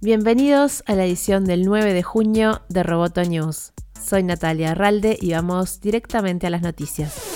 [0.00, 3.74] Bienvenidos a la edición del 9 de junio de Roboto News.
[4.00, 7.33] Soy Natalia Arralde y vamos directamente a las noticias.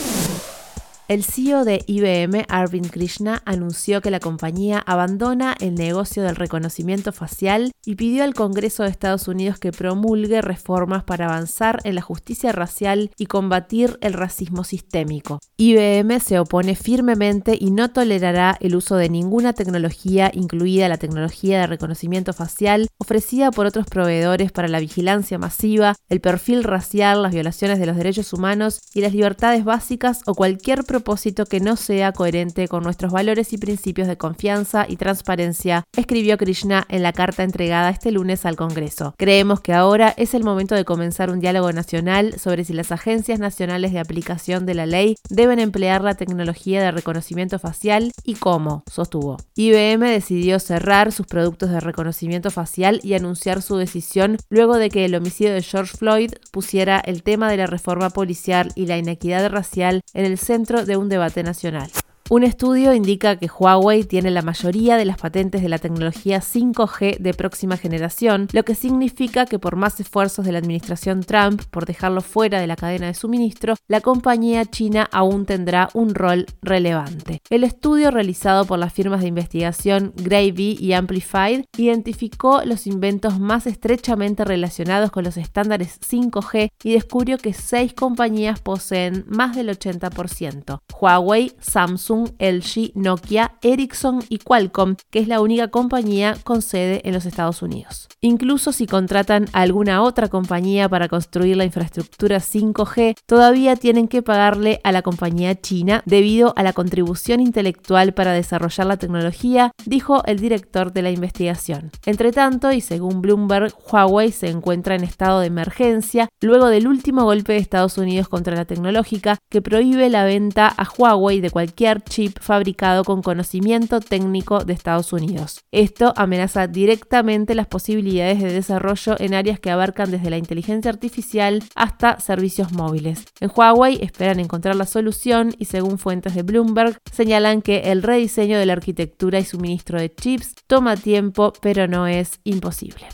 [1.09, 7.13] El CEO de IBM, Arvind Krishna, anunció que la compañía abandona el negocio del reconocimiento
[7.13, 12.03] facial y pidió al Congreso de Estados Unidos que promulgue reformas para avanzar en la
[12.03, 15.41] justicia racial y combatir el racismo sistémico.
[15.57, 21.61] IBM se opone firmemente y no tolerará el uso de ninguna tecnología, incluida la tecnología
[21.61, 27.33] de reconocimiento facial, ofrecida por otros proveedores para la vigilancia masiva, el perfil racial, las
[27.33, 32.11] violaciones de los derechos humanos y las libertades básicas o cualquier propósito que no sea
[32.11, 37.45] coherente con nuestros valores y principios de confianza y transparencia, escribió Krishna en la carta
[37.45, 39.15] entregada este lunes al Congreso.
[39.17, 43.39] Creemos que ahora es el momento de comenzar un diálogo nacional sobre si las agencias
[43.39, 48.83] nacionales de aplicación de la ley deben emplear la tecnología de reconocimiento facial y cómo,
[48.91, 49.37] sostuvo.
[49.55, 55.05] IBM decidió cerrar sus productos de reconocimiento facial y anunciar su decisión luego de que
[55.05, 59.49] el homicidio de George Floyd pusiera el tema de la reforma policial y la inequidad
[59.49, 61.89] racial en el centro de un debate nacional.
[62.31, 67.17] Un estudio indica que Huawei tiene la mayoría de las patentes de la tecnología 5G
[67.17, 71.87] de próxima generación, lo que significa que por más esfuerzos de la administración Trump por
[71.87, 77.41] dejarlo fuera de la cadena de suministro, la compañía china aún tendrá un rol relevante.
[77.49, 83.67] El estudio realizado por las firmas de investigación Gravy y Amplified identificó los inventos más
[83.67, 90.81] estrechamente relacionados con los estándares 5G y descubrió que seis compañías poseen más del 80%.
[91.01, 97.15] Huawei, Samsung, LG, Nokia, Ericsson y Qualcomm, que es la única compañía con sede en
[97.15, 98.09] los Estados Unidos.
[98.21, 104.23] Incluso si contratan a alguna otra compañía para construir la infraestructura 5G, todavía tienen que
[104.23, 110.23] pagarle a la compañía china debido a la contribución intelectual para desarrollar la tecnología, dijo
[110.27, 111.91] el director de la investigación.
[112.07, 117.25] Entre tanto, y según Bloomberg, Huawei se encuentra en estado de emergencia luego del último
[117.25, 122.03] golpe de Estados Unidos contra la tecnológica que prohíbe la venta a Huawei de cualquier
[122.09, 125.65] chip fabricado con conocimiento técnico de Estados Unidos.
[125.71, 131.63] Esto amenaza directamente las posibilidades de desarrollo en áreas que abarcan desde la inteligencia artificial
[131.75, 133.25] hasta servicios móviles.
[133.41, 138.59] En Huawei esperan encontrar la solución y según fuentes de Bloomberg señalan que el rediseño
[138.59, 143.07] de la arquitectura y suministro de chips toma tiempo pero no es imposible.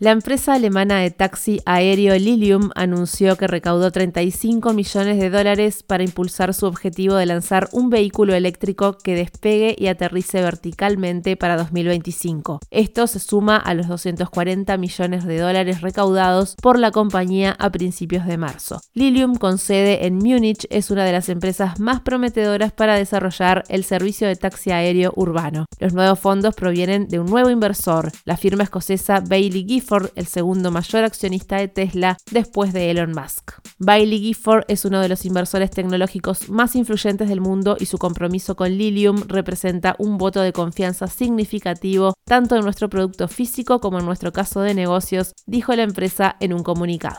[0.00, 6.04] La empresa alemana de taxi aéreo Lilium anunció que recaudó 35 millones de dólares para
[6.04, 12.60] impulsar su objetivo de lanzar un vehículo eléctrico que despegue y aterrice verticalmente para 2025.
[12.70, 18.24] Esto se suma a los 240 millones de dólares recaudados por la compañía a principios
[18.24, 18.80] de marzo.
[18.94, 23.82] Lilium, con sede en Múnich, es una de las empresas más prometedoras para desarrollar el
[23.82, 25.66] servicio de taxi aéreo urbano.
[25.80, 30.70] Los nuevos fondos provienen de un nuevo inversor, la firma escocesa Bailey Gifford el segundo
[30.70, 33.52] mayor accionista de Tesla después de Elon Musk.
[33.78, 38.54] Bailey Gifford es uno de los inversores tecnológicos más influyentes del mundo y su compromiso
[38.54, 44.04] con Lilium representa un voto de confianza significativo tanto en nuestro producto físico como en
[44.04, 47.18] nuestro caso de negocios, dijo la empresa en un comunicado.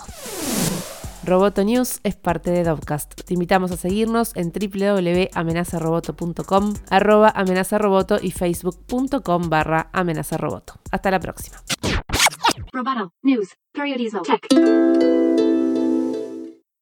[1.24, 3.24] Roboto News es parte de Dovcast.
[3.24, 10.74] Te invitamos a seguirnos en www.amenazaroboto.com, arroba amenazaroboto y facebook.com barra amenazaroboto.
[10.92, 11.58] Hasta la próxima.
[12.80, 13.56] Roboto News.
[13.74, 14.48] Periodismo Tech.